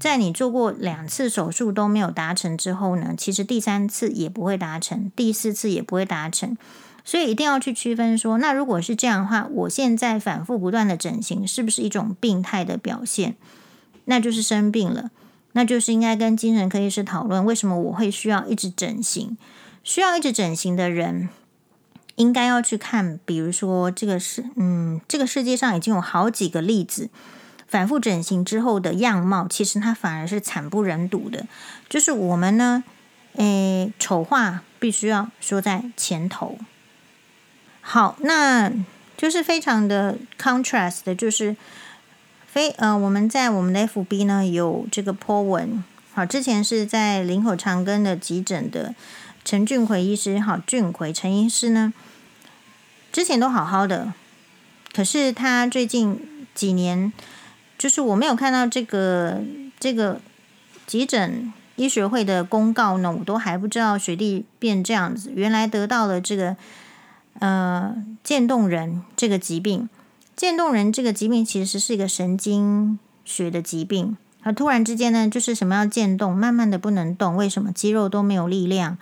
[0.00, 6.58] 在你做过两次手术都没有达成之后呢，其实第三次也不会达成，第四次也不会达成。
[7.04, 13.36] 所以一定要去区分说，那如果是这样的话，我现在反复不断的整形，是不是一种病态的表现？
[14.06, 15.12] 那就是生病了，
[15.52, 19.38] 那就是应该跟精神科医师讨论，为什么我会需要一直整形？
[19.84, 21.28] 需要一直整形的人，
[22.20, 27.08] 应该要去看，比如说这个是，嗯，这个世界上已经有好几个例子，
[27.66, 31.46] 反复整形之后的样貌，其实它反而是惨不忍睹的。
[31.88, 32.84] 就是我们呢，
[33.36, 36.58] 诶，丑话必须要说在前头。
[37.80, 38.70] 好，那
[39.16, 41.56] 就是非常的 contrast 的，就是
[42.46, 48.94] 非呃，我们在我们的 FB 呢有这个 po 文，好，之前是在林口长庚的急诊的
[49.42, 51.94] 陈俊奎医师，好，俊奎陈医师呢，
[53.12, 54.12] 之前都好好的，
[54.92, 57.12] 可是他最近几年，
[57.78, 59.40] 就是我没有看到这个
[59.78, 60.20] 这个
[60.86, 66.56] 急诊医学会的公告呢，我都还不知道学弟变这样子，原来得到了这个。
[67.38, 69.88] 呃，渐冻人这个疾病，
[70.36, 74.14] 渐冻人这个疾病其实是一个神经学的疾病。
[74.42, 77.72] 而突然之间呢，就是什么要渐冻，慢慢的不能动，为什么？
[77.72, 78.98] 肌肉都没有力量。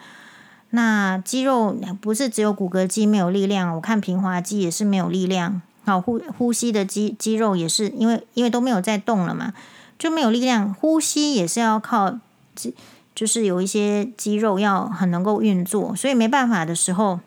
[0.71, 5.63] 那肌肉不是只有骨骼肌没有力量，我看平滑肌也是没有力量。
[5.85, 9.55] 好，呼呼吸的肌肌肉也是因为因为都没有在动了嘛，
[9.99, 10.75] 就没有力量。
[10.75, 12.19] 呼吸也是要靠
[12.55, 12.75] 肌，
[13.15, 17.21] 就是有一些肌肉要很能够运作，所以没办法的时候。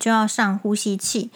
[0.00, 1.28] 就要上呼吸器。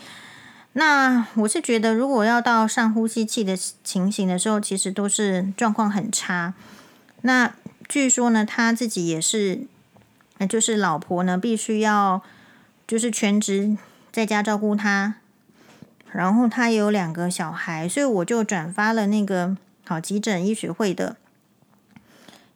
[0.74, 6.54] 那我是觉得，如果要到上呼吸器的情形的时候，其实都是状况很差。
[7.22, 7.52] 那
[7.88, 9.62] 据说呢，他自己也是，
[10.46, 12.22] 就是老婆呢，必须要
[12.86, 13.76] 就是全职
[14.10, 15.14] 在家照顾他，
[16.10, 21.16] 然后他也有两个小孩，所以我就转发了那个好急诊医学会的，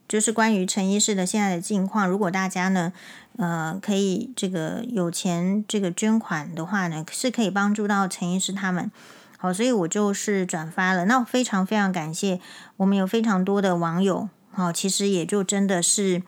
[0.09, 2.09] 就是关于陈医师的现在的近况。
[2.09, 2.93] 如果大家呢，
[3.39, 8.91] 呃，可以这个有钱这个捐款的话呢，是可以帮助到陈医师他们。
[9.39, 11.05] 好，所以我就是转发了。
[11.05, 12.41] 那非常非常感谢，
[12.79, 16.23] 我们有非常多的网友，好，其实也就真的是，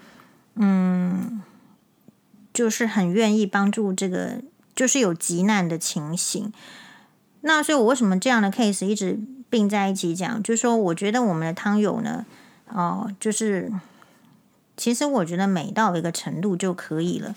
[0.59, 1.43] 嗯，
[2.53, 4.43] 就是很愿意帮助这个，
[4.75, 6.53] 就是有急难的情形。
[7.41, 9.19] 那所以，我为什么这样的 case 一直
[9.49, 10.43] 并在一起讲？
[10.43, 12.27] 就是说，我觉得我们的汤友呢，
[12.69, 13.73] 哦，就是。
[14.81, 17.35] 其实我觉得美到一个程度就可以了，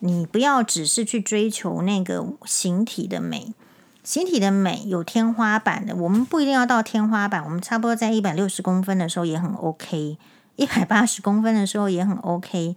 [0.00, 3.54] 你不要只是去追求那个形体的美，
[4.02, 10.18] 形体的美有天花板的，我们不一定要到天花板，我们差不多在一百六十公分的时候也很 OK，
[10.56, 12.76] 一百八十公分的时候也很 OK，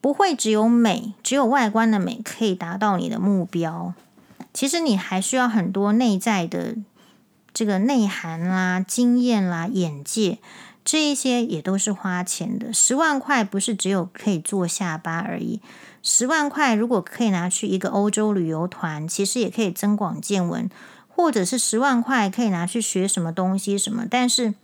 [0.00, 3.94] 不会只有美，只有外观的美可以达到你的目标，
[4.52, 6.76] 其实你还需要很多内在的
[7.52, 10.38] 这个内涵啦、经验啦、眼界。
[10.84, 15.60] 这一些也都是花钱的，十万块不是只有可以做下巴而已。
[16.02, 20.70] 十万块如果可以拿去一个欧洲旅游团，其实也可以增广见闻；
[21.06, 24.06] 或者是十万块可以拿去学什么东西什么。
[24.10, 24.54] 但是，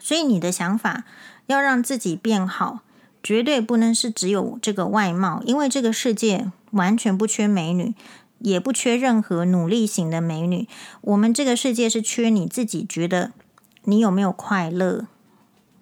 [0.00, 1.04] 所以你的想法
[1.46, 2.80] 要让自己变好，
[3.22, 7.94] 绝对不能是只有这个外貌，因为这个世界完全不缺美女，
[8.38, 10.68] 也不缺任何努力型的美女。
[11.00, 13.32] 我们这个世界是缺你自己，觉得
[13.84, 15.06] 你有没有快乐？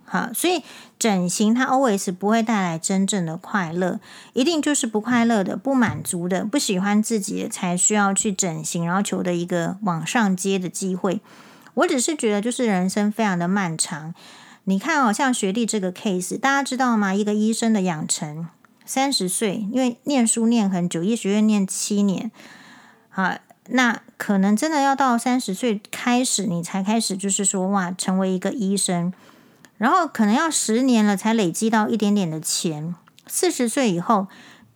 [0.09, 0.63] 好，所以
[1.01, 3.99] 整形它 always 不会带来真正的快乐，
[4.35, 11.21] 一定就是不快乐的、不满足的、不喜欢自己的才需要去整形，然后求得一个往上接的机会。
[11.77, 14.15] 我只是觉得，就是人生非常的漫长。
[14.65, 17.15] 你看哦，像学弟这个 case，大家知道吗？
[17.15, 18.49] 一个医生的养成，
[18.85, 22.31] 三十岁，因为念书念很久，医学院念七年，
[23.11, 23.39] 啊，
[23.69, 29.13] 那可能真的要到三十岁开始，你才开始就是说哇，成为一个医生。
[29.79, 32.95] 然后可能要十年了才累积到一点点的钱，
[33.27, 34.27] 四十岁以后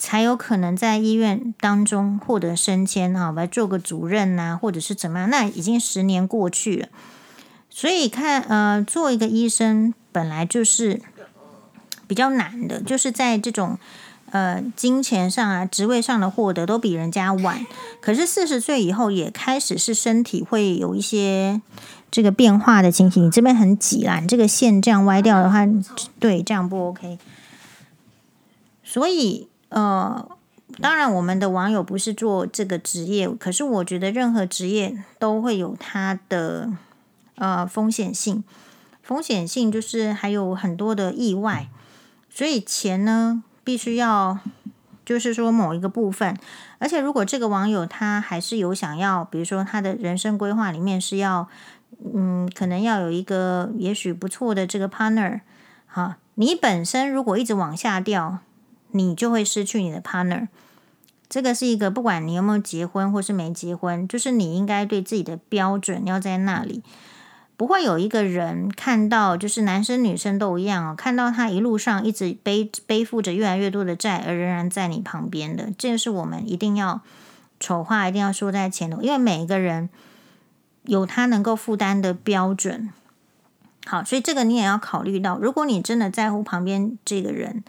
[0.00, 5.28] 才有可能在医院当中获得升迁啊，来做个主任呐，或者是怎么样？
[5.28, 6.88] 那已经十年过去了，
[7.68, 11.02] 所以看呃，做一个医生本来就是
[12.06, 13.78] 比较难的，就是在这种
[14.30, 17.66] 呃金钱上啊、职位上的获得都比人家晚。
[18.00, 21.60] 可是四十岁以后也开始是身体会有一些
[22.10, 23.26] 这个变化的情形。
[23.26, 25.68] 你这边很挤啦，你这个线这样歪掉的话，
[26.18, 27.18] 对，这样不 OK。
[28.82, 30.28] 所以呃。
[30.80, 36.70] 当然，我们的网友不是做这个职业，可是我觉得任何职业都会有它的
[37.34, 38.44] 呃风险性。
[39.02, 41.66] 风险性就是还有很多的意外，
[42.30, 44.38] 所以钱呢必须要
[45.04, 46.38] 就是说某一个部分。
[46.78, 51.48] 而且如果这个网友他还是有想要，比如说他的人生规划里面是要
[52.14, 55.40] 嗯，可能要有一个也许不错的这个 partner。
[55.88, 58.38] 哈，你本身如果一直往下掉。
[58.92, 60.48] 你就会失去你的 partner，
[61.28, 66.82] 这个是一个不管你有没有结婚或是没结婚，就是你应该对自己的标准要在那里，
[67.56, 77.02] 不会有一个人看到，就是男生女生都一样哦，看到他一路上一直背背负着越来越多的债，而仍然在你旁边的，这是我们一定要
[77.60, 79.88] 丑话一定要说在前头，因为每一个人
[80.84, 82.90] 有他能够负担的标准。
[83.86, 87.62] 好，所以这个你也要考虑到，如果你真的在乎旁边这个人。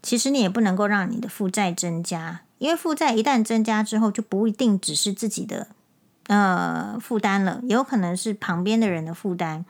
[0.00, 5.66] 其实你也不能够让你的负债增加，因为负债一旦增加之后，就不一定只是自己的
[6.28, 9.64] 呃负担了，有可能是旁边的人的负担。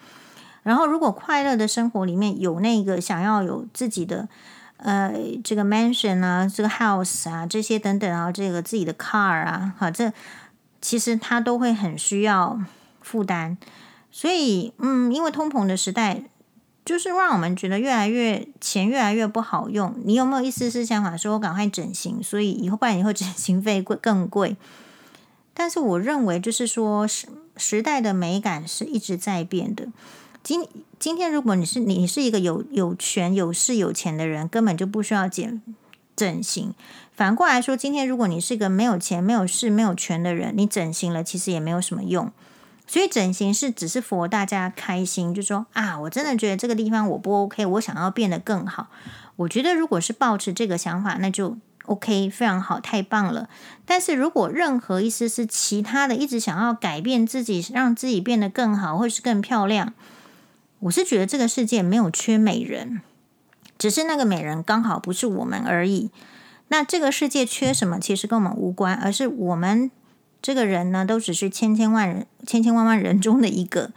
[0.62, 4.28] 然后，如果快乐的生活里面有那个想要有自己的
[4.76, 5.12] 呃
[5.42, 10.12] 这个 mansion 啊，这个 house 啊，这些等等啊，这个自己的 car 啊，好，这
[10.82, 12.60] 其实他都会很需要
[13.00, 13.56] 负担。
[14.10, 16.24] 所以，嗯，因为通膨的时代。
[16.88, 19.94] 就是让我们觉得越来越钱越来越不好用。
[20.04, 24.56] 你有没有一丝丝想法说，我赶快整形，所以以后不然以后整形费贵更贵？
[25.52, 27.26] 但是我认为，就是说时
[27.58, 29.88] 时代的美感是一直在变的。
[30.42, 30.66] 今
[30.98, 35.60] 今天，如果你是你是一个有有权有势有钱的人，根本就不需要减
[36.16, 36.72] 整形。
[37.14, 42.32] 反过来说，今天如果你是一个没有钱没有势没有权的人，你整形了其实也没有什么用。
[42.90, 48.88] 所以整形是只是 for 大家开心，就说啊，我真的觉得这个地方我不 OK，我想要变得更好。
[49.36, 53.50] 我觉得如果是抱持这个想法，那就 OK，非常好，太棒了。
[53.84, 59.92] 但是如果任何一丝丝其他的，一直想要改变自己，让自己变得更好，或是更漂亮，
[60.80, 63.02] 我是觉得这个世界没有缺美人，
[63.76, 66.10] 只是那个美人刚好不是我们而已。
[66.68, 69.90] 那这个世界缺什么，其实跟我们无关，而是我们。
[70.40, 73.90] 这个人呢，都只是千千万人、千千万万人中的一个。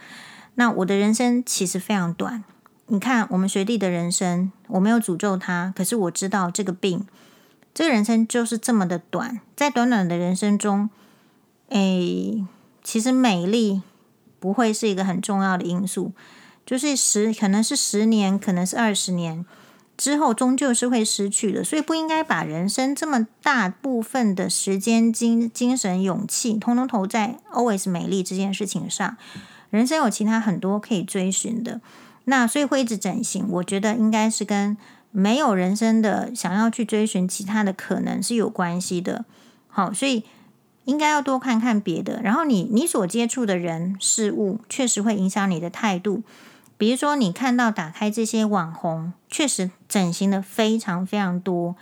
[0.56, 2.44] 那我的人生其实非常短。
[2.88, 7.06] 你看，我们学弟的人生，我没有诅咒他，可是我知道这个病，
[7.74, 9.40] 这个人生就是这么的短。
[9.56, 10.90] 在短短的人生中，
[11.70, 12.46] 诶，
[12.84, 13.82] 其实美丽
[14.40, 16.12] 不会是一个很重要的因素，
[16.66, 19.46] 就是十，可能是十年，可能是二十年。
[19.98, 29.16] 之后终究是会失去的，所以不应该把人生这么大部分的时间、精精神、勇气，通通投在 always 美丽这件事情上。
[29.70, 31.80] 人生有其他很多可以追寻的，
[32.26, 34.76] 那所以会一直整形，我觉得应该是跟
[35.12, 39.24] 没有人生的想要去追寻其他的可能是有关系的。
[39.68, 40.24] 好，所以
[40.86, 46.24] 应该要多看看别的，然后你你所接触的人事物，确实会影响你的态度。
[46.82, 51.76] 比如说，你看到打开这些网红，确实整形的非常非常多。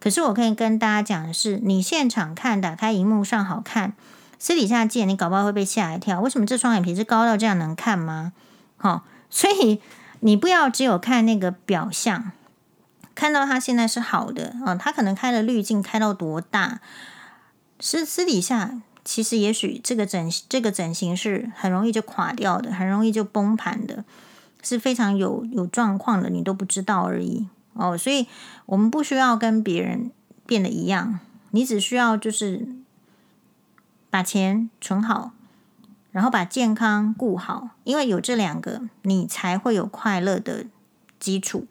[0.00, 3.92] 可是我可以跟大家讲的是，你现场看，打开荧幕上好看，
[4.38, 6.18] 私底下见你搞不好会被吓一跳。
[6.20, 8.32] 为什么这双眼皮是高到这样能看吗？
[8.78, 9.82] 好，所以
[10.20, 12.32] 你不要只有看那个表象，
[13.14, 16.80] 看到他现在是好的啊，他可能开了滤镜开到多大，
[17.80, 24.02] 私私底下其实也许这个整这个整形是很容易就垮掉的，很容易就崩盘的。
[24.62, 27.96] 是非常有有状况的，你都不知道而已哦。
[27.96, 28.26] 所以，
[28.66, 30.10] 我们不需要跟别人
[30.46, 31.20] 变得一样，
[31.52, 32.68] 你只需要就是
[34.10, 35.32] 把钱存好，
[36.10, 40.66] 然后把健康顾好，因为有这两个，你才会有快乐的
[41.18, 41.66] 基础。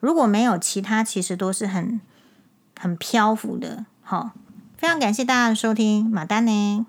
[0.00, 2.00] 如果没有其他，其实都是很
[2.78, 3.86] 很漂浮的。
[4.02, 4.32] 好，
[4.76, 6.86] 非常感谢大家的收听，马丹呢。